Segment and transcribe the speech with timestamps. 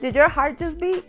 [0.00, 1.04] Did your heart just beat?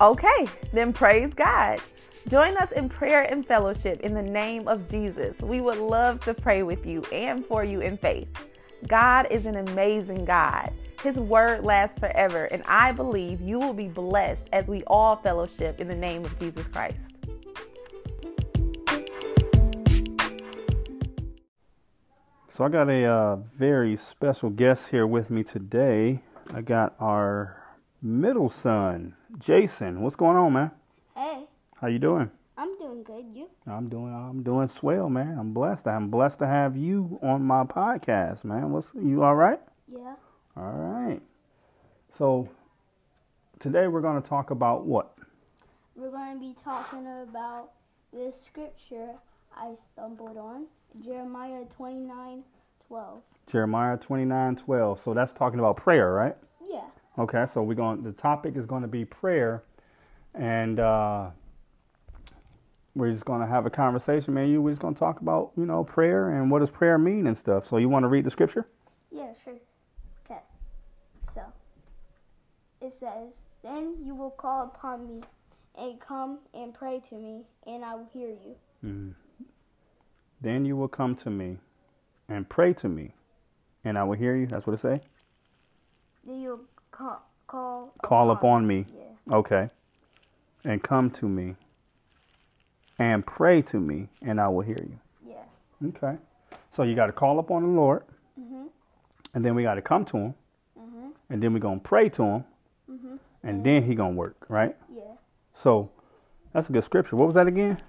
[0.00, 1.80] Okay, then praise God.
[2.28, 5.40] Join us in prayer and fellowship in the name of Jesus.
[5.40, 8.28] We would love to pray with you and for you in faith.
[8.86, 10.70] God is an amazing God.
[11.02, 15.80] His word lasts forever, and I believe you will be blessed as we all fellowship
[15.80, 17.16] in the name of Jesus Christ.
[22.54, 26.20] So I got a uh, very special guest here with me today.
[26.52, 27.59] I got our
[28.02, 30.02] middle son, Jason.
[30.02, 30.70] What's going on, man?
[31.14, 31.44] Hey,
[31.80, 32.30] How you doing?
[32.56, 33.24] I'm doing good.
[33.34, 33.48] You?
[33.66, 35.36] I'm doing I'm doing swell, man.
[35.38, 35.86] I'm blessed.
[35.86, 38.70] I'm blessed to have you on my podcast, man.
[38.70, 39.60] What's you all right?
[39.88, 40.14] Yeah.
[40.56, 41.20] All right.
[42.18, 42.48] So
[43.60, 45.14] today we're going to talk about what?
[45.94, 47.70] We're going to be talking about
[48.12, 49.14] this scripture
[49.56, 50.66] I stumbled on,
[51.04, 52.42] Jeremiah 29
[52.88, 53.22] 12.
[53.46, 55.02] Jeremiah 29:12.
[55.02, 56.36] So that's talking about prayer, right?
[56.68, 56.84] Yeah.
[57.18, 58.02] Okay, so we're going.
[58.02, 59.64] The topic is going to be prayer,
[60.34, 61.30] and uh,
[62.94, 64.48] we're just going to have a conversation, man.
[64.48, 67.26] You, we're just going to talk about you know prayer and what does prayer mean
[67.26, 67.68] and stuff.
[67.68, 68.66] So you want to read the scripture?
[69.10, 69.56] Yeah, sure.
[70.24, 70.40] Okay.
[71.32, 71.42] So,
[72.80, 75.22] it says, Then you will call upon me
[75.76, 78.54] and come and pray to me, and I will hear you.
[78.84, 79.14] Mm.
[80.40, 81.58] Then you will come to me
[82.28, 83.14] and pray to me,
[83.84, 84.46] and I will hear you.
[84.46, 85.00] That's what it say.
[86.24, 86.60] Then you'll
[87.00, 88.84] call, call, Call upon me.
[88.94, 89.34] Yeah.
[89.36, 89.70] Okay.
[90.64, 91.56] And come to me
[92.98, 94.98] and pray to me, and I will hear you.
[95.26, 95.88] Yeah.
[95.88, 96.18] Okay.
[96.76, 98.04] So you got to call upon the Lord,
[98.38, 98.68] Mhm.
[99.34, 100.34] and then we got to come to Him,
[100.78, 101.12] Mhm.
[101.30, 102.44] and then we're going to pray to Him,
[102.90, 103.18] Mhm.
[103.42, 104.76] and then He going to work, right?
[104.90, 105.02] Yeah.
[105.54, 105.88] So
[106.52, 107.16] that's a good scripture.
[107.16, 107.80] What was that again?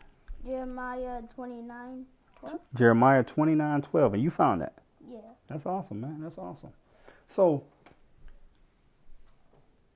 [0.45, 2.05] Jeremiah 29
[2.39, 2.59] 12.
[2.73, 4.13] Jeremiah 29 12.
[4.13, 4.73] And you found that.
[5.05, 5.19] Yeah.
[5.47, 6.21] That's awesome, man.
[6.21, 6.71] That's awesome.
[7.27, 7.63] So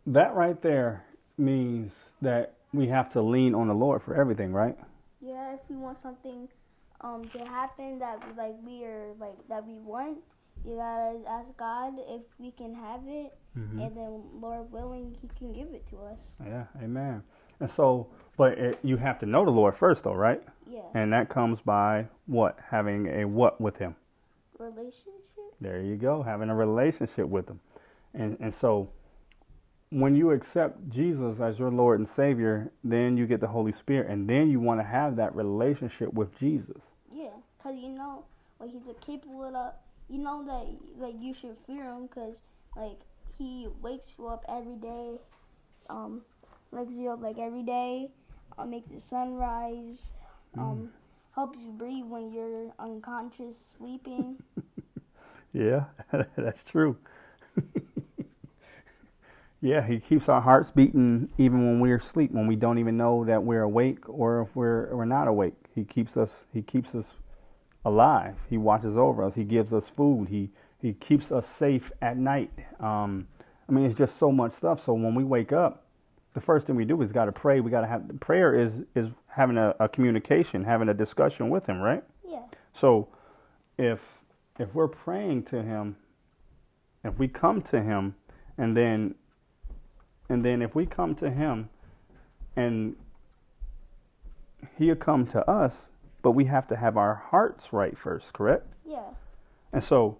[0.07, 1.05] that right there
[1.37, 4.77] means that we have to lean on the Lord for everything, right?
[5.21, 6.47] Yeah, if we want something
[7.01, 10.19] um to happen that like we are like that we want,
[10.65, 13.79] you gotta ask God if we can have it, Mm-hmm.
[13.79, 16.19] and then Lord willing, He can give it to us.
[16.45, 17.23] Yeah, amen.
[17.61, 20.43] And so, but it, you have to know the Lord first, though, right?
[20.69, 22.59] Yeah, And that comes by what?
[22.69, 23.95] Having a what with Him.
[24.59, 25.55] relationship.
[25.61, 27.61] There you go, having a relationship with Him.
[28.13, 28.89] And and so,
[29.89, 34.09] when you accept Jesus as your Lord and Savior, then you get the Holy Spirit,
[34.09, 36.81] and then you want to have that relationship with Jesus.
[37.13, 37.29] Yeah,
[37.61, 38.25] cause you know
[38.59, 39.73] like He's a capable of.
[40.09, 42.41] You know that like you should fear Him, cause
[42.75, 42.99] like
[43.37, 45.19] He wakes you up every day,
[45.89, 46.21] um,
[46.71, 48.09] wakes you up like every day,
[48.57, 50.11] uh, makes the sun rise,
[50.57, 50.89] um,
[51.33, 54.37] helps you breathe when you're unconscious sleeping.
[55.55, 55.85] Yeah,
[56.35, 56.97] that's true.
[59.65, 63.25] Yeah, he keeps our hearts beating even when we're asleep, when we don't even know
[63.25, 65.55] that we're awake or if we're we're not awake.
[65.73, 67.13] He keeps us he keeps us
[67.83, 68.35] alive.
[68.47, 69.33] He watches over us.
[69.33, 70.29] He gives us food.
[70.29, 70.51] He
[70.83, 72.51] he keeps us safe at night.
[72.79, 73.27] Um,
[73.67, 74.85] I mean, it's just so much stuff.
[74.85, 75.87] So when we wake up,
[76.35, 77.59] the first thing we do is got to pray.
[77.59, 81.65] We got to have prayer is is having a, a communication, having a discussion with
[81.65, 82.03] him, right?
[82.23, 82.43] Yeah.
[82.73, 83.07] So
[83.79, 83.99] if
[84.59, 85.95] if we're praying to him,
[87.03, 88.13] if we come to him
[88.59, 89.15] and then
[90.29, 91.69] and then if we come to him
[92.55, 92.95] and
[94.77, 95.75] he'll come to us,
[96.21, 98.67] but we have to have our hearts right first, correct?
[98.87, 99.09] Yeah.
[99.71, 100.17] And so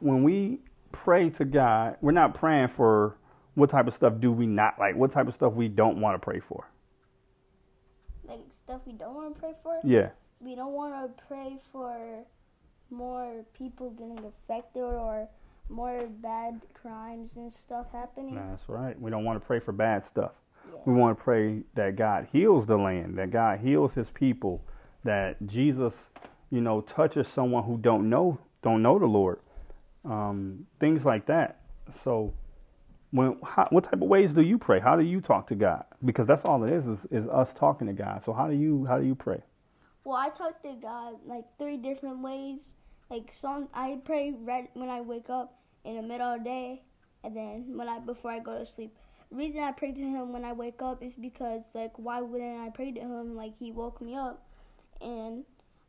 [0.00, 0.60] when we
[0.92, 3.16] pray to God, we're not praying for
[3.54, 6.14] what type of stuff do we not like, what type of stuff we don't want
[6.14, 6.68] to pray for.
[8.26, 9.80] Like stuff we don't want to pray for.
[9.84, 10.10] Yeah.
[10.40, 12.24] We don't want to pray for
[12.90, 15.28] more people getting affected or
[15.68, 18.34] more bad crimes and stuff happening.
[18.34, 19.00] That's right.
[19.00, 20.32] We don't want to pray for bad stuff.
[20.68, 20.80] Yeah.
[20.84, 24.64] We want to pray that God heals the land, that God heals his people,
[25.04, 25.94] that Jesus,
[26.50, 29.38] you know, touches someone who don't know don't know the Lord.
[30.04, 31.60] Um, things like that.
[32.04, 32.32] So
[33.10, 34.80] when how, what type of ways do you pray?
[34.80, 35.84] How do you talk to God?
[36.04, 38.24] Because that's all it is, is is us talking to God.
[38.24, 39.42] So how do you how do you pray?
[40.04, 42.70] Well, I talk to God like three different ways.
[43.10, 46.82] Like some, I pray right when I wake up in the middle of the day,
[47.24, 48.94] and then when I before I go to sleep.
[49.30, 52.60] The reason I pray to Him when I wake up is because like why wouldn't
[52.60, 54.42] I pray to Him like He woke me up,
[55.00, 55.44] and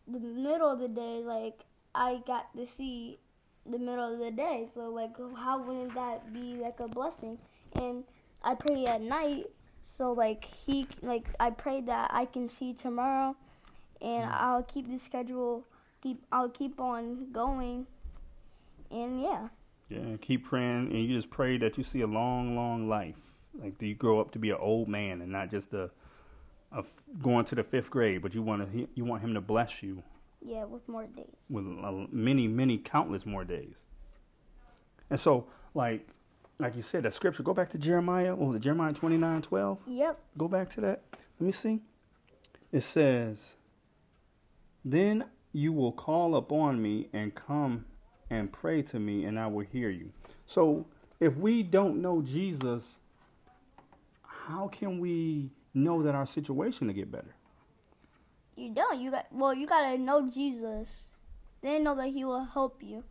[0.07, 1.59] the middle of the day like
[1.93, 3.19] I got to see
[3.65, 4.69] the middle of the day.
[4.73, 7.37] So like how wouldn't that be like a blessing?
[7.75, 8.03] And
[8.43, 9.47] I pray at night.
[9.83, 13.35] So like he like I pray that I can see tomorrow
[14.01, 14.45] and mm-hmm.
[14.45, 15.65] I'll keep the schedule
[16.01, 17.87] keep I'll keep on going
[18.91, 19.47] and yeah.
[19.89, 23.15] Yeah, keep praying, and you just pray that you see a long, long life.
[23.61, 25.89] Like, do you grow up to be an old man and not just a,
[26.73, 26.83] a
[27.21, 30.03] going to the fifth grade, but you want to you want him to bless you
[30.45, 31.25] Yeah, with more days.
[31.49, 31.63] with
[32.11, 33.77] many, many, countless more days.
[35.09, 36.05] And so, like,
[36.59, 37.41] like you said, that scripture.
[37.43, 38.35] Go back to Jeremiah.
[38.35, 38.59] What was it?
[38.63, 39.79] Jeremiah twenty nine twelve.
[39.87, 40.19] Yep.
[40.37, 41.01] Go back to that.
[41.39, 41.79] Let me see.
[42.73, 43.53] It says,
[44.83, 47.85] Then you will call upon me and come
[48.29, 50.11] and pray to me, and I will hear you.
[50.45, 50.85] So,
[51.19, 52.97] if we don't know Jesus,
[54.23, 57.35] how can we know that our situation to get better?
[58.55, 58.99] You don't.
[58.99, 59.53] You got well.
[59.53, 61.05] You gotta know Jesus.
[61.61, 63.03] Then know that He will help you.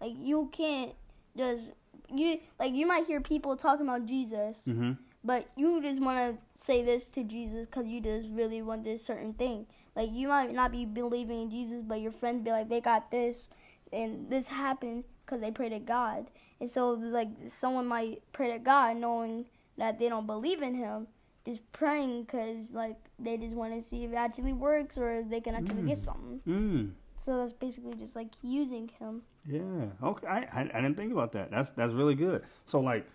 [0.00, 0.92] Like you can't
[1.36, 1.72] just
[2.12, 4.92] you like you might hear people talking about Jesus, Mm-hmm.
[5.24, 9.04] but you just want to say this to Jesus because you just really want this
[9.04, 9.66] certain thing.
[9.94, 13.10] Like you might not be believing in Jesus, but your friends be like they got
[13.10, 13.48] this,
[13.92, 16.30] and this happened because they pray to God.
[16.60, 19.46] And so like someone might pray to God knowing
[19.78, 21.06] that they don't believe in Him,
[21.44, 25.28] just praying because like they just want to see if it actually works or if
[25.28, 26.04] they can actually get Mm.
[26.04, 26.40] something.
[26.46, 26.90] Mm.
[27.16, 29.22] So that's basically just like using Him.
[29.48, 29.86] Yeah.
[30.02, 30.26] Okay.
[30.26, 31.50] I, I I didn't think about that.
[31.50, 32.42] That's that's really good.
[32.66, 33.06] So like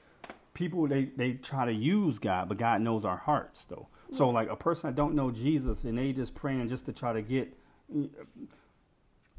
[0.53, 3.87] people they they try to use God, but God knows our hearts though.
[4.11, 7.11] So like a person that don't know Jesus and they just praying just to try
[7.11, 7.53] to get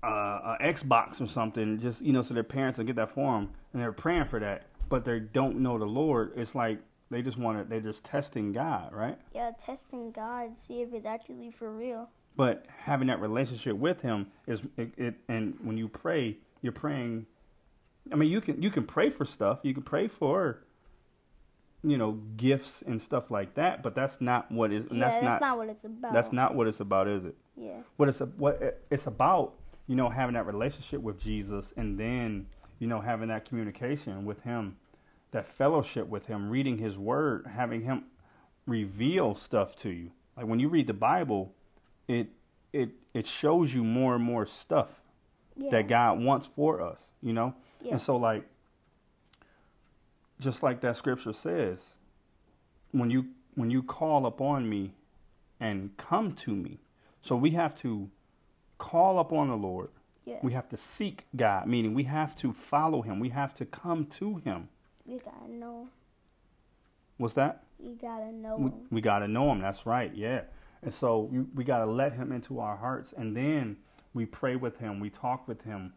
[0.02, 3.34] uh, a Xbox or something, just you know, so their parents will get that for
[3.34, 6.32] them, and they're praying for that, but they don't know the Lord.
[6.36, 6.78] It's like
[7.10, 7.68] they just want to.
[7.68, 9.18] They're just testing God, right?
[9.34, 12.08] Yeah, testing God, see if it's actually for real.
[12.36, 15.14] But having that relationship with Him is it, it.
[15.28, 17.26] And when you pray, you're praying.
[18.12, 19.60] I mean, you can you can pray for stuff.
[19.62, 20.62] You can pray for,
[21.82, 23.82] you know, gifts and stuff like that.
[23.82, 24.84] But that's not what is.
[24.84, 25.40] yeah, that's that's not.
[25.40, 26.12] not, what it's about.
[26.12, 27.34] That's not what it's about, is it?
[27.56, 27.80] Yeah.
[27.96, 29.54] What it's a, what it's about,
[29.88, 32.46] you know, having that relationship with Jesus, and then
[32.79, 34.76] you know having that communication with Him,
[35.32, 38.05] that fellowship with Him, reading His Word, having Him
[38.67, 40.11] reveal stuff to you.
[40.37, 41.52] Like when you read the Bible,
[42.06, 42.29] it
[42.73, 44.88] it it shows you more and more stuff
[45.56, 45.70] Yeah.
[45.70, 47.55] that God wants for us, you know?
[47.82, 47.93] Yeah.
[47.93, 48.44] And so like
[50.41, 51.81] just like that scripture says,
[52.93, 54.93] when you when you call upon me
[55.61, 56.79] and come to me.
[57.23, 58.08] So we have to
[58.78, 59.90] call upon the Lord.
[60.25, 60.38] Yeah.
[60.42, 63.19] We have to seek God, meaning we have to follow him.
[63.19, 64.69] We have to come to him.
[65.06, 65.88] You gotta know.
[67.16, 67.64] What's that?
[67.80, 68.56] You gotta know.
[68.56, 69.60] We, we got to know him.
[69.60, 70.14] That's right.
[70.14, 70.42] Yeah.
[70.82, 73.12] And so we, we got to let him into our hearts.
[73.16, 73.76] And then
[74.14, 75.00] we pray with him.
[75.00, 75.92] We talk with him.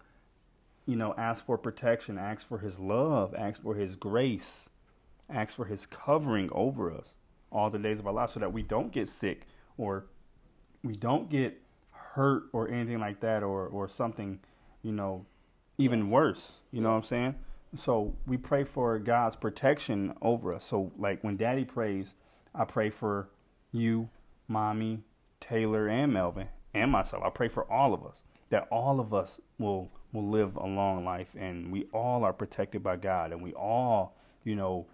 [0.87, 4.69] You know, ask for protection, ask for his love, ask for his grace,
[5.29, 7.13] ask for his covering over us
[7.51, 9.45] all the days of our life so that we don't get sick
[9.77, 10.05] or
[10.83, 11.61] we don't get
[12.13, 14.39] hurt or anything like that or, or something,
[14.83, 15.25] you know,
[15.77, 16.51] even worse.
[16.71, 17.35] You know what I'm saying?
[17.75, 20.65] So we pray for God's protection over us.
[20.65, 22.13] So like when Daddy prays,
[22.53, 23.29] I pray for
[23.71, 24.09] you,
[24.47, 25.03] Mommy,
[25.39, 27.23] Taylor, and Melvin, and myself.
[27.25, 31.05] I pray for all of us that all of us will will live a long
[31.05, 34.85] life, and we all are protected by God, and we all, you know,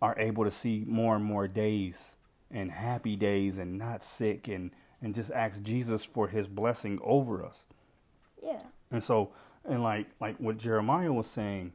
[0.00, 2.14] are able to see more and more days
[2.52, 4.70] and happy days, and not sick, and
[5.06, 7.64] and just ask Jesus for His blessing over us.
[8.42, 8.58] Yeah.
[8.90, 9.30] And so,
[9.64, 11.72] and like like what Jeremiah was saying,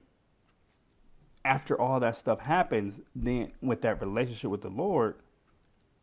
[1.45, 5.15] after all that stuff happens, then with that relationship with the Lord,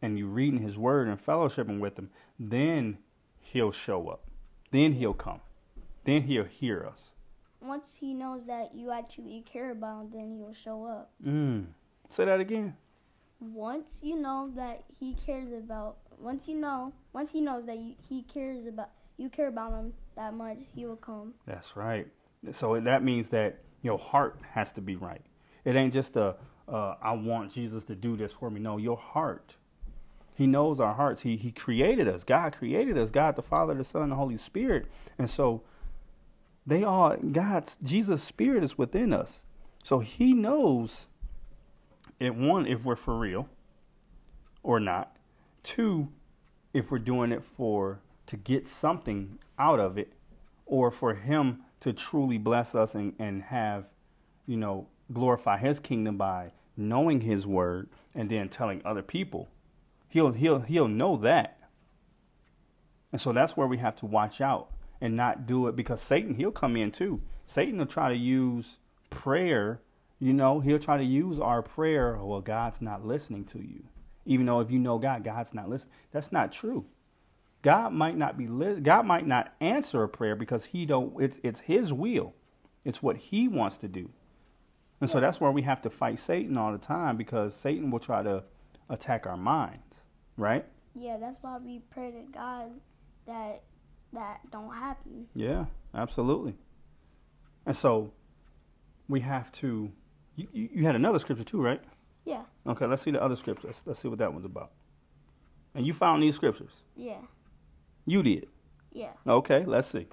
[0.00, 2.08] and you reading His Word and fellowshipping with Him,
[2.40, 2.97] then
[3.40, 4.25] He'll show up.
[4.70, 5.40] Then He'll come.
[6.04, 7.11] Then He'll hear us.
[7.61, 11.11] Once he knows that you actually care about him, then he'll show up.
[11.26, 11.66] Mm.
[12.08, 12.75] Say that again.
[13.40, 17.94] Once you know that he cares about, once you know, once he knows that you,
[18.08, 21.34] he cares about, you care about him that much, he will come.
[21.46, 22.06] That's right.
[22.52, 25.22] So that means that your heart has to be right.
[25.64, 26.37] It ain't just a
[26.68, 28.60] uh, I want Jesus to do this for me.
[28.60, 29.54] No, your heart.
[30.34, 31.22] He knows our hearts.
[31.22, 32.25] He he created us.
[32.25, 33.10] God created us.
[33.10, 34.87] God the Father, the Son, the Holy Spirit.
[35.18, 35.62] And so
[36.66, 39.40] they all God's Jesus' spirit is within us.
[39.82, 41.06] So he knows
[42.20, 43.48] it one if we're for real
[44.62, 45.16] or not.
[45.68, 46.08] Two,
[46.72, 50.14] if we're doing it for to get something out of it
[50.64, 53.84] or for him to truly bless us and, and have,
[54.46, 59.46] you know, glorify his kingdom by knowing his word and then telling other people.
[60.08, 61.58] He'll he'll he'll know that.
[63.12, 64.70] And so that's where we have to watch out
[65.02, 67.20] and not do it because Satan he'll come in too.
[67.46, 68.78] Satan will try to use
[69.10, 69.82] prayer,
[70.18, 73.84] you know, he'll try to use our prayer, well God's not listening to you.
[74.28, 75.94] Even though if you know God, God's not listening.
[76.12, 76.85] That's not true.
[77.62, 81.58] God might not be God might not answer a prayer because he don't it's it's
[81.58, 82.35] his will.
[82.85, 84.08] It's what he wants to do.
[85.00, 88.00] And so that's where we have to fight Satan all the time because Satan will
[88.00, 88.44] try to
[88.90, 90.02] attack our minds,
[90.37, 90.64] right?
[90.94, 92.70] Yeah, that's why we pray to God
[93.26, 93.62] that
[94.12, 95.26] that don't happen.
[95.35, 96.54] Yeah, absolutely.
[97.64, 98.12] And so
[99.08, 99.90] we have to.
[100.37, 101.80] You you had another scripture too, right?
[102.28, 102.42] Yeah.
[102.66, 103.68] Okay, let's see the other scripture.
[103.68, 104.70] Let's, let's see what that one's about.
[105.75, 106.73] And you found these scriptures.
[106.94, 107.23] Yeah.
[108.04, 108.49] You did.
[108.92, 109.12] Yeah.
[109.26, 110.06] Okay, let's see.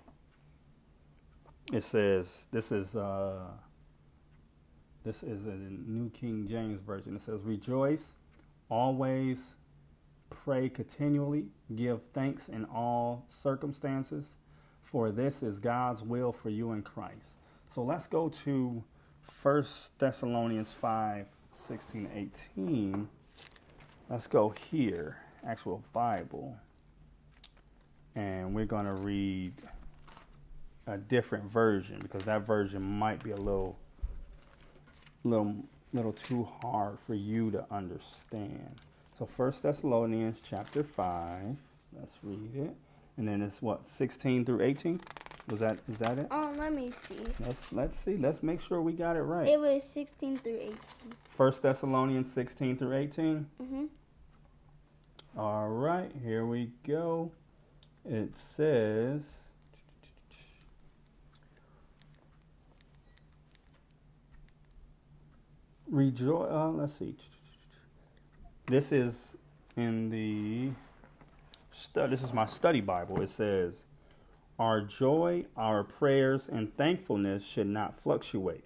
[1.74, 3.48] It says this is uh
[5.04, 7.18] this is a New King James version.
[7.18, 8.14] It says rejoice
[8.70, 9.40] always
[10.30, 11.46] pray continually
[11.76, 14.26] give thanks in all circumstances
[14.84, 17.36] for this is God's will for you in Christ.
[17.74, 18.82] So let's go to
[19.42, 19.66] 1
[20.00, 23.08] Thessalonians 5 16 18.
[24.10, 26.56] Let's go here, actual Bible
[28.16, 29.54] and we're going to read
[30.88, 33.78] a different version because that version might be a little
[35.24, 35.56] little
[35.94, 38.76] little too hard for you to understand.
[39.18, 41.56] So First Thessalonians chapter 5,
[41.98, 42.76] let's read it.
[43.18, 45.00] And then it's what 16 through 18?
[45.50, 46.28] Was that is that it?
[46.32, 47.18] Um, let me see.
[47.46, 48.18] Let's let's see.
[48.18, 49.48] Let's make sure we got it right.
[49.48, 50.78] It was 16 through 18.
[51.38, 53.46] First Thessalonians 16 through 18.
[53.62, 53.88] Mhm.
[55.38, 57.32] All right, here we go.
[58.06, 59.22] It says
[65.88, 66.48] Rejoice.
[66.50, 67.16] Uh, let's see.
[68.68, 69.36] This is
[69.78, 70.72] in the
[71.72, 73.22] stu- This is my study Bible.
[73.22, 73.84] It says,
[74.58, 78.64] "Our joy, our prayers, and thankfulness should not fluctuate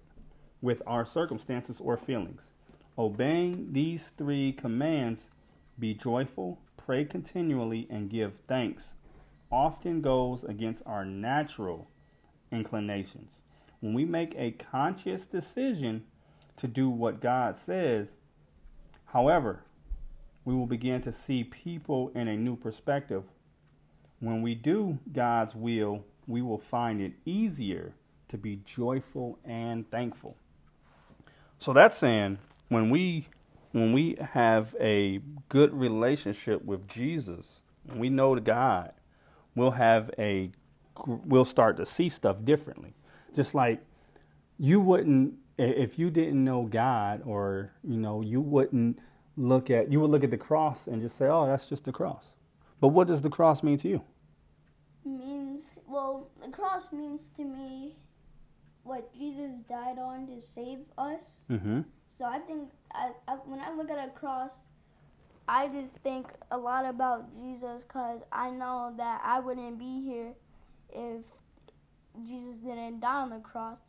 [0.61, 2.51] with our circumstances or feelings.
[2.97, 5.29] Obeying these three commands,
[5.79, 8.95] be joyful, pray continually, and give thanks,
[9.51, 11.87] often goes against our natural
[12.51, 13.39] inclinations.
[13.79, 16.05] When we make a conscious decision
[16.57, 18.13] to do what God says,
[19.05, 19.63] however,
[20.45, 23.23] we will begin to see people in a new perspective.
[24.19, 27.93] When we do God's will, we will find it easier
[28.29, 30.35] to be joyful and thankful.
[31.59, 32.37] So that's saying
[32.69, 33.27] when we
[33.71, 37.59] when we have a good relationship with Jesus,
[37.95, 38.93] we know God,
[39.55, 40.51] we'll have a
[41.05, 42.93] we'll start to see stuff differently.
[43.35, 43.81] Just like
[44.57, 48.99] you wouldn't if you didn't know God or you know you wouldn't
[49.37, 51.91] look at you would look at the cross and just say, "Oh, that's just the
[51.91, 52.25] cross."
[52.81, 54.01] But what does the cross mean to you?
[55.05, 57.95] Means, well, the cross means to me
[58.83, 61.23] what Jesus died on to save us.
[61.49, 61.81] Mm-hmm.
[62.17, 64.51] So I think I, I, when I look at a cross,
[65.47, 70.33] I just think a lot about Jesus because I know that I wouldn't be here
[70.93, 71.21] if
[72.27, 73.79] Jesus didn't die on the cross.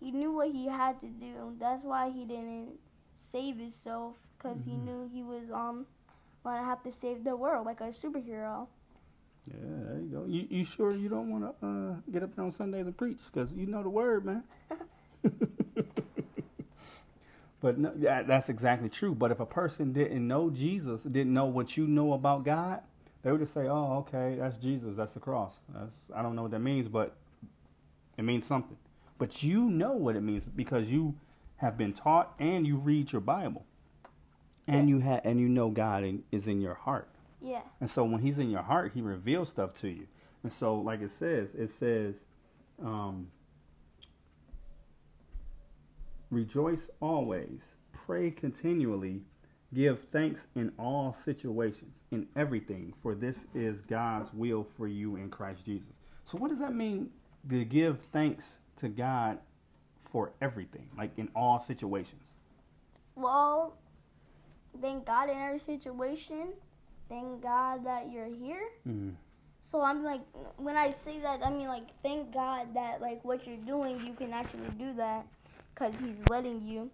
[0.00, 1.54] He knew what he had to do.
[1.60, 2.72] That's why he didn't
[3.30, 4.84] save himself because he Mhm.
[4.84, 5.86] knew he was um
[6.44, 8.66] gonna have to save the world like a superhero.
[9.46, 10.24] Yeah, there you go.
[10.26, 13.18] You, you sure you don't want to uh, get up there on Sundays and preach?
[13.32, 14.42] Because you know the word, man.
[17.60, 19.14] but no, that, that's exactly true.
[19.14, 22.80] But if a person didn't know Jesus, didn't know what you know about God,
[23.22, 24.96] they would just say, "Oh, okay, that's Jesus.
[24.96, 25.56] That's the cross.
[25.74, 27.14] That's I don't know what that means, but
[28.16, 28.76] it means something."
[29.18, 31.14] But you know what it means because you
[31.56, 33.64] have been taught and you read your Bible,
[34.66, 37.08] and you have and you know God in, is in your heart.
[37.40, 37.60] Yeah.
[37.80, 40.06] And so when he's in your heart, he reveals stuff to you.
[40.42, 42.16] And so, like it says, it says,
[42.82, 43.28] um,
[46.30, 47.60] rejoice always,
[47.92, 49.22] pray continually,
[49.74, 55.30] give thanks in all situations, in everything, for this is God's will for you in
[55.30, 55.94] Christ Jesus.
[56.24, 57.10] So, what does that mean
[57.50, 59.38] to give thanks to God
[60.10, 62.22] for everything, like in all situations?
[63.16, 63.76] Well,
[64.80, 66.52] thank God in every situation.
[67.08, 68.68] Thank God that you're here.
[68.88, 69.14] Mm.
[69.60, 70.20] So I'm like,
[70.56, 74.12] when I say that, I mean like, thank God that like what you're doing, you
[74.12, 75.26] can actually do that,
[75.74, 76.90] cause He's letting you,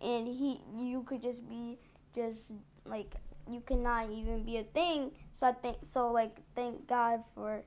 [0.00, 1.78] and He, you could just be
[2.14, 2.52] just
[2.84, 3.14] like
[3.50, 5.10] you cannot even be a thing.
[5.32, 7.62] So I think so like thank God for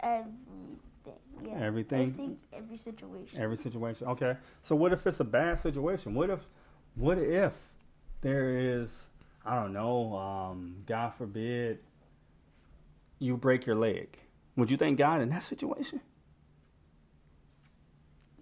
[0.00, 0.36] everything.
[1.44, 1.58] Yeah.
[1.60, 2.08] Everything?
[2.08, 3.40] Every, every situation.
[3.40, 4.08] Every situation.
[4.08, 4.36] Okay.
[4.62, 6.14] So what if it's a bad situation?
[6.14, 6.40] What if
[6.94, 7.52] what if
[8.20, 9.08] there is
[9.44, 11.78] I don't know, um, God forbid
[13.18, 14.18] you break your leg.
[14.56, 16.00] Would you thank God in that situation?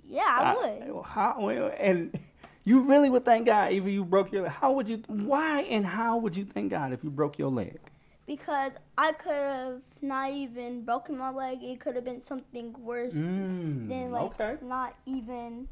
[0.06, 1.04] yeah, I would.
[1.04, 2.18] How well, and
[2.64, 4.52] you really would thank God if you broke your leg.
[4.52, 7.78] How would you why and how would you thank God if you broke your leg?
[8.26, 11.58] because I could have not even broken my leg.
[11.62, 14.56] It could have been something worse Mm, than like okay.
[14.62, 15.68] not even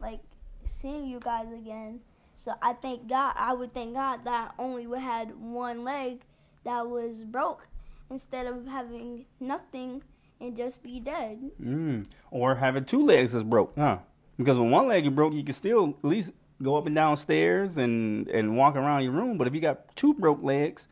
[0.00, 0.18] like
[0.64, 2.00] seeing you guys again.
[2.36, 3.34] So I thank God.
[3.36, 6.22] I would thank God that I only had one leg
[6.64, 7.66] that was broke
[8.10, 10.02] instead of having nothing
[10.40, 11.38] and just be dead.
[11.62, 12.06] Mm.
[12.30, 13.98] Or having two legs that's broke, huh?
[14.36, 17.16] Because when one leg is broke, you can still at least go up and down
[17.16, 19.38] stairs and, and walk around your room.
[19.38, 20.88] But if you got two broke legs,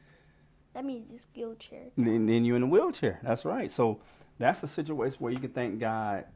[0.75, 1.87] That means this wheelchair.
[1.97, 3.19] then, then you're in a wheelchair.
[3.23, 3.71] That's right.
[3.71, 4.01] So
[4.39, 6.27] that's a situation where you can thank God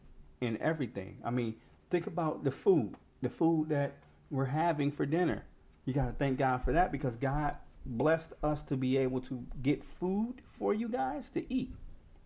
[0.40, 1.18] in everything.
[1.24, 1.54] I mean,
[1.90, 3.92] think about the food, the food that
[4.34, 5.44] we're having for dinner.
[5.84, 7.54] You got to thank God for that because God
[7.86, 11.72] blessed us to be able to get food for you guys to eat.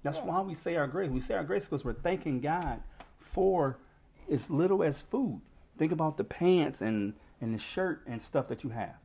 [0.02, 0.24] That's Yeah.
[0.24, 1.10] why we say our grace.
[1.10, 2.80] We say our grace because we're thanking God
[3.18, 3.76] for
[4.30, 5.42] as little as food.
[5.76, 7.12] Think about the pants and,
[7.42, 8.96] and the shirt and stuff that you have.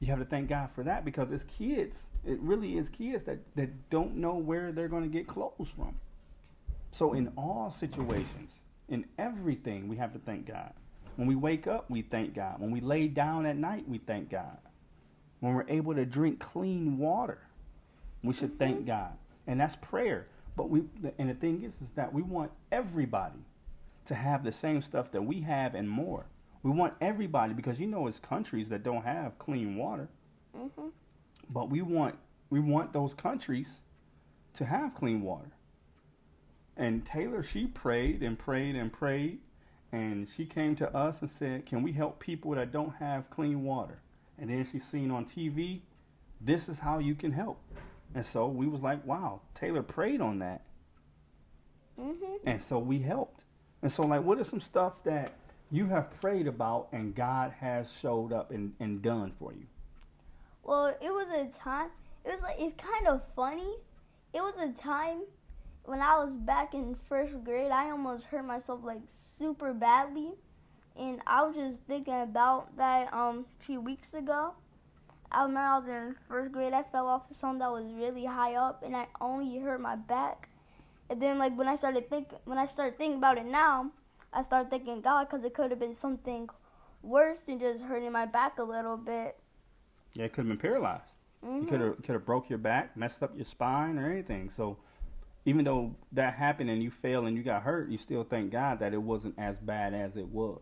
[0.00, 2.08] You have to thank God for that because it's kids.
[2.26, 5.94] It really is kids that, that don't know where they're going to get clothes from.
[6.90, 10.72] So, in all situations, in everything, we have to thank God.
[11.18, 12.60] When we wake up, we thank God.
[12.60, 14.56] When we lay down at night, we thank God.
[15.40, 17.40] When we're able to drink clean water,
[18.22, 19.14] we should thank God.
[19.48, 20.28] And that's prayer.
[20.56, 20.84] But we
[21.18, 23.40] and the thing is is that we want everybody
[24.04, 26.26] to have the same stuff that we have and more.
[26.62, 30.08] We want everybody because you know it's countries that don't have clean water.
[30.54, 30.90] hmm
[31.50, 32.14] But we want
[32.48, 33.80] we want those countries
[34.54, 35.50] to have clean water.
[36.76, 39.40] And Taylor, she prayed and prayed and prayed,
[39.92, 43.64] and she came to us and said, "Can we help people that don't have clean
[43.64, 43.98] water?"
[44.38, 45.80] And then she seen on TV,
[46.40, 47.60] "This is how you can help."
[48.14, 50.62] And so we was like, "Wow, Taylor prayed on that."
[51.96, 52.12] hmm
[52.44, 53.44] And so we helped.
[53.82, 55.32] And so, like, what is some stuff that
[55.70, 59.66] you have prayed about and God has showed up and, and done for you?
[60.62, 61.90] Well, it was a time.
[62.24, 63.76] It was like it's kind of funny.
[64.34, 65.22] It was a time
[65.88, 67.70] when I was back in first grade.
[67.70, 70.32] I almost hurt myself like super badly,
[70.96, 74.52] and I was just thinking about that um a few weeks ago.
[75.32, 76.72] I remember I was in first grade.
[76.72, 79.96] I fell off of something that was really high up, and I only hurt my
[79.96, 80.48] back.
[81.10, 83.90] And then like when I started think when I started thinking about it now,
[84.32, 86.48] I started thinking God because it could have been something
[87.02, 89.38] worse than just hurting my back a little bit.
[90.12, 91.14] Yeah, it could have been paralyzed.
[91.42, 94.50] hmm You could have could have broke your back, messed up your spine, or anything.
[94.50, 94.76] So,
[95.48, 98.80] even though that happened and you fell and you got hurt, you still thank God
[98.80, 100.60] that it wasn't as bad as it was.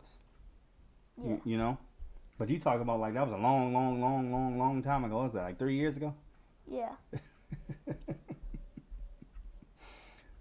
[1.22, 1.31] Yeah.
[1.31, 1.79] You, you know.
[2.38, 5.22] But you talk about like that was a long, long, long, long, long time ago.
[5.22, 6.14] Was that like three years ago?
[6.70, 6.92] Yeah.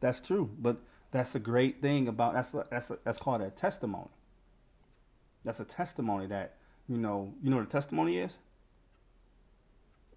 [0.05, 0.77] That's true, but
[1.09, 4.09] that's a great thing about that's that's that's called a testimony.
[5.43, 8.31] That's a testimony that you know you know what a testimony is.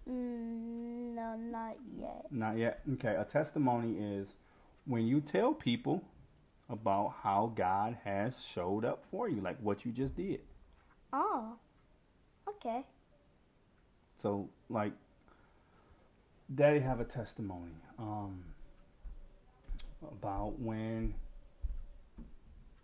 [0.07, 0.88] Mm,
[1.37, 2.25] no, not yet.
[2.31, 2.81] Not yet.
[2.93, 4.27] Okay, a testimony is
[4.85, 6.03] when you tell people
[6.69, 10.41] about how God has showed up for you, like what you just did.
[11.11, 11.55] Oh.
[12.47, 12.83] Okay.
[14.21, 14.91] So, like,
[16.53, 18.43] Daddy have a testimony um,
[20.11, 21.13] about when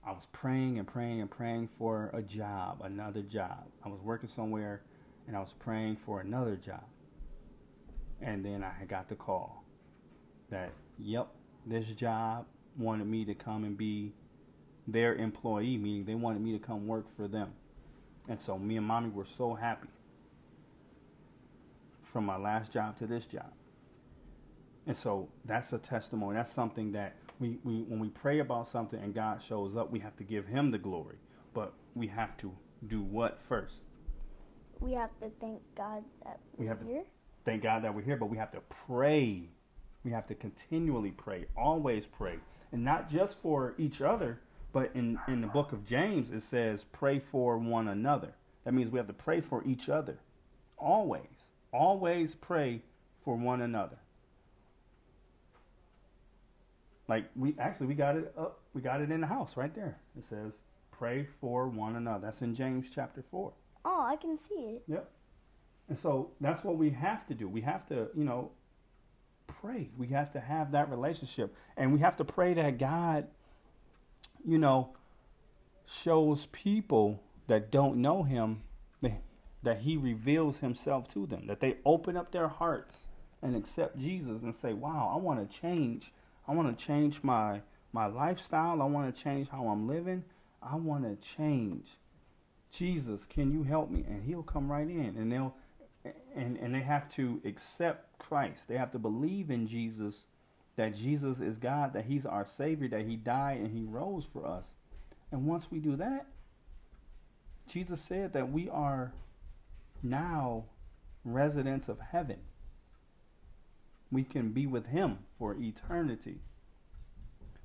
[0.05, 3.65] I was praying and praying and praying for a job, another job.
[3.83, 4.81] I was working somewhere,
[5.27, 6.83] and I was praying for another job,
[8.25, 9.63] and then I got the call
[10.49, 11.27] that, yep,
[11.65, 12.45] this job
[12.77, 14.13] wanted me to come and be
[14.87, 17.53] their employee, meaning they wanted me to come work for them.
[18.27, 19.87] And so me and mommy were so happy
[22.03, 23.51] from my last job to this job.
[24.87, 26.35] And so that's a testimony.
[26.35, 29.99] That's something that we, we when we pray about something and God shows up, we
[29.99, 31.17] have to give him the glory.
[31.53, 32.51] But we have to
[32.87, 33.75] do what first?
[34.79, 37.03] We have to thank God that We have to- here.
[37.45, 39.43] Thank God that we're here, but we have to pray.
[40.03, 42.35] We have to continually pray, always pray.
[42.71, 44.39] And not just for each other,
[44.73, 48.33] but in, in the book of James, it says, pray for one another.
[48.65, 50.17] That means we have to pray for each other.
[50.77, 51.21] Always.
[51.71, 52.81] Always pray
[53.23, 53.97] for one another.
[57.07, 59.97] Like we actually we got it up we got it in the house right there.
[60.17, 60.53] It says
[60.91, 62.25] pray for one another.
[62.25, 63.53] That's in James chapter four.
[63.83, 64.83] Oh, I can see it.
[65.89, 67.47] And so that's what we have to do.
[67.47, 68.51] We have to, you know,
[69.47, 69.89] pray.
[69.97, 71.55] We have to have that relationship.
[71.77, 73.27] And we have to pray that God,
[74.43, 74.89] you know,
[75.85, 78.61] shows people that don't know him
[79.01, 81.47] that, he reveals himself to them.
[81.47, 82.95] That they open up their hearts
[83.41, 86.11] and accept Jesus and say, Wow, I want to change.
[86.47, 88.81] I want to change my my lifestyle.
[88.81, 90.23] I want to change how I'm living.
[90.61, 91.87] I want to change.
[92.71, 94.03] Jesus, can you help me?
[94.07, 95.55] And he'll come right in and they'll
[96.35, 98.67] and and they have to accept Christ.
[98.67, 100.25] They have to believe in Jesus,
[100.75, 104.45] that Jesus is God, that He's our Savior, that He died and He rose for
[104.45, 104.65] us.
[105.31, 106.25] And once we do that,
[107.67, 109.11] Jesus said that we are
[110.03, 110.65] now
[111.23, 112.37] residents of heaven.
[114.11, 116.37] We can be with Him for eternity.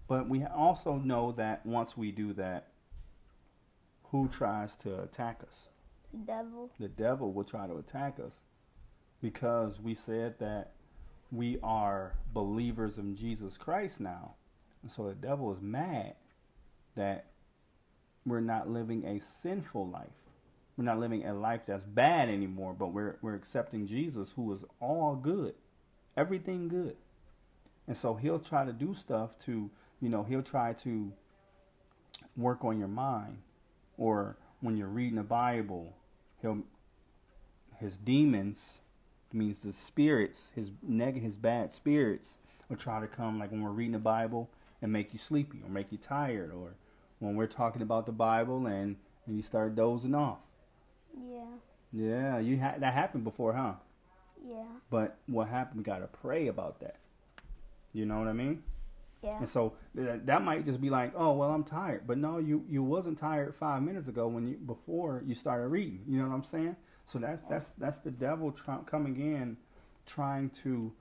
[0.08, 2.68] But we also know that once we do that,
[4.10, 5.68] who tries to attack us?
[6.12, 6.70] The devil.
[6.78, 8.36] The devil will try to attack us
[9.22, 10.72] because we said that
[11.30, 14.34] we are believers in Jesus Christ now.
[14.82, 16.14] And so the devil is mad
[16.96, 17.26] that
[18.26, 20.08] we're not living a sinful life.
[20.76, 24.64] We're not living a life that's bad anymore, but we're we're accepting Jesus who is
[24.80, 25.54] all good.
[26.16, 26.96] Everything good.
[27.86, 29.70] And so he'll try to do stuff to,
[30.00, 31.12] you know, he'll try to
[32.36, 33.38] work on your mind
[33.98, 35.94] or when you're reading the Bible,
[36.42, 36.58] he'll
[37.78, 38.78] his demons
[39.32, 43.70] means the spirits, his neg his bad spirits will try to come like when we're
[43.70, 44.50] reading the Bible
[44.82, 46.74] and make you sleepy or make you tired or
[47.18, 50.38] when we're talking about the Bible and, and you start dozing off.
[51.16, 51.44] Yeah.
[51.92, 53.74] Yeah, you ha- that happened before, huh?
[54.46, 54.64] Yeah.
[54.90, 55.78] But what happened?
[55.78, 56.96] We gotta pray about that.
[57.92, 58.62] You know what I mean?
[59.22, 59.38] Yeah.
[59.38, 62.06] And so that, that might just be like, oh well, I'm tired.
[62.06, 66.00] But no, you you wasn't tired five minutes ago when you before you started reading.
[66.06, 66.76] You know what I'm saying?
[67.06, 69.56] So that's that's that's the devil try, coming in,
[70.06, 70.92] trying to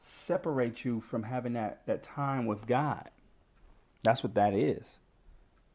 [0.00, 3.08] separate you from having that that time with God.
[4.02, 4.98] That's what that is.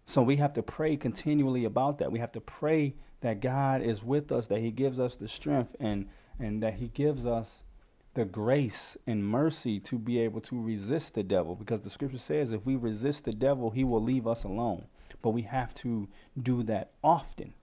[0.06, 2.12] So we have to pray continually about that.
[2.12, 5.76] We have to pray that God is with us, that He gives us the strength
[5.80, 6.08] and
[6.40, 7.64] and that He gives us
[8.14, 11.56] the grace and mercy to be able to resist the devil.
[11.56, 14.86] Because the scripture says if we resist the devil he will leave us alone.
[15.22, 16.08] But we have to
[16.42, 17.54] do that often.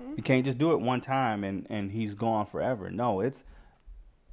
[0.00, 0.12] Mm-hmm.
[0.18, 2.90] you can't just do it one time and and he's gone forever.
[2.90, 3.44] No it's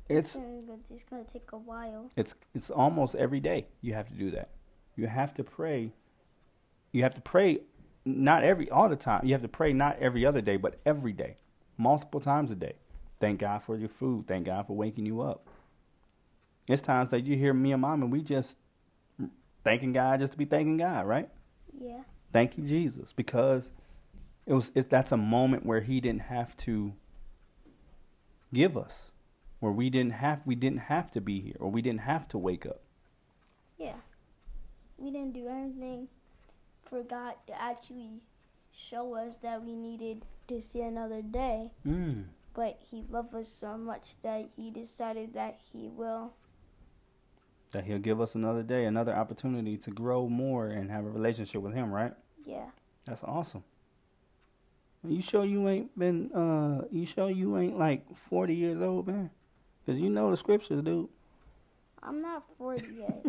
[0.09, 2.09] it's It's it's gonna take a while.
[2.15, 4.49] it's it's almost every day you have to do that.
[4.95, 5.91] You have to pray.
[6.91, 7.61] You have to pray
[8.05, 9.25] not every all the time.
[9.25, 11.37] You have to pray not every other day but every day.
[11.77, 12.73] Multiple times a day.
[13.19, 14.27] Thank god for your food.
[14.27, 15.47] Thank god for waking you up
[16.67, 18.57] it's times that you hear me and mom and we just
[19.63, 21.29] thanking god just to be thanking god right
[21.79, 22.01] Yeah.
[22.31, 23.71] thank you jesus because
[24.45, 26.93] it was it, that's a moment where he didn't have to
[28.53, 29.11] give us
[29.59, 32.37] where we didn't have we didn't have to be here or we didn't have to
[32.37, 32.81] wake up
[33.77, 33.95] Yeah.
[34.97, 36.07] We didn't do anything
[36.89, 38.21] for God to actually
[38.71, 42.23] show us that we needed to see another day, mm.
[42.53, 46.33] but He loved us so much that He decided that He will.
[47.73, 51.61] That he'll give us another day another opportunity to grow more and have a relationship
[51.61, 52.13] with him right
[52.45, 52.65] Yeah.
[53.05, 53.63] that's awesome
[55.05, 59.29] you sure you ain't been uh you sure you ain't like 40 years old man
[59.85, 61.09] because you know the scriptures dude
[62.05, 63.25] I'm not 40 yet.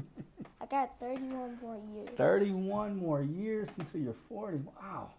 [0.60, 2.08] I got 31 more years.
[2.16, 4.58] 31 more years until you're 40.
[4.82, 5.12] Wow.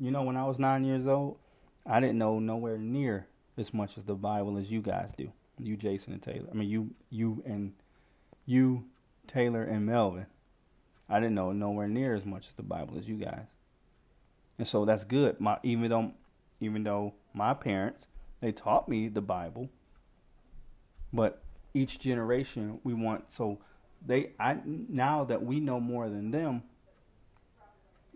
[0.00, 1.36] You know, when I was nine years old,
[1.84, 3.26] I didn't know nowhere near
[3.58, 5.30] as much as the Bible as you guys do.
[5.58, 6.48] You, Jason, and Taylor.
[6.50, 7.74] I mean, you, you, and
[8.46, 8.84] you,
[9.26, 10.26] Taylor, and Melvin.
[11.08, 13.46] I didn't know nowhere near as much as the Bible as you guys.
[14.58, 15.40] And so that's good.
[15.40, 16.12] My even though,
[16.60, 18.08] even though my parents
[18.40, 19.68] they taught me the Bible,
[21.12, 21.42] but
[21.74, 23.58] each generation we want so
[24.04, 26.62] they I now that we know more than them,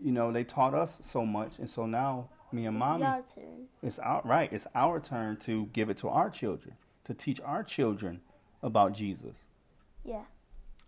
[0.01, 3.03] you know, they taught us so much, and so now me and It's mommy,
[3.83, 4.51] it's our right.
[4.51, 8.21] It's our turn to give it to our children, to teach our children
[8.63, 9.37] about Jesus.
[10.03, 10.23] Yeah.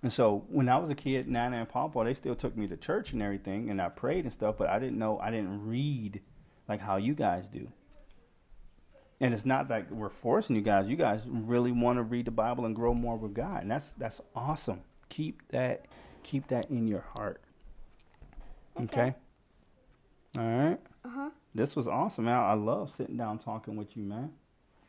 [0.02, 2.76] And so when I was a kid, Nana and Papa, they still took me to
[2.76, 6.21] church and everything, and I prayed and stuff, but I didn't know, I didn't read
[6.67, 7.67] like how you guys do.
[9.21, 10.88] And it's not like we're forcing you guys.
[10.89, 13.93] You guys really want to read the Bible and grow more with God, and that's
[13.93, 14.82] that's awesome.
[15.08, 15.86] Keep that,
[16.23, 17.41] keep that in your heart.
[18.82, 19.13] Okay.
[20.38, 20.80] All right.
[21.06, 21.30] Uh huh.
[21.56, 22.38] This was awesome, man.
[22.38, 24.32] I love sitting down talking with you, man.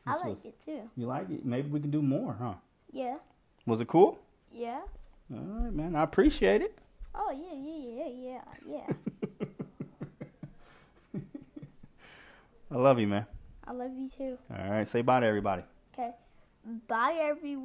[0.07, 0.91] I like was- it too.
[0.97, 1.45] You like it?
[1.45, 2.55] Maybe we can do more, huh?
[2.91, 3.19] Yeah.
[3.67, 4.19] Was it cool?
[4.53, 4.81] Yeah.
[5.33, 5.97] All right, man.
[5.97, 6.79] I appreciate it.
[7.15, 8.87] Oh yeah, yeah, yeah, yeah,
[11.15, 11.21] yeah.
[12.71, 13.27] I love you, man.
[13.67, 14.37] I love you too.
[14.51, 15.63] All right, say bye to everybody.
[15.95, 16.11] Okay.
[16.89, 17.65] Bye everyone.